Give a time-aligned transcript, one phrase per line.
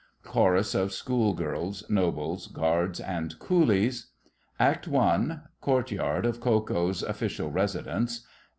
[0.23, 4.07] Chorus of School girls, Nobles, Guards, and Coolies.
[4.59, 8.25] ACT I.—Courtyard of Ko Ko's Official Residence.